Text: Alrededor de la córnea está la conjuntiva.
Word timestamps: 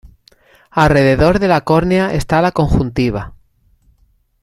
Alrededor 0.71 1.37
de 1.37 1.47
la 1.47 1.61
córnea 1.61 2.15
está 2.15 2.41
la 2.41 2.51
conjuntiva. 2.51 3.35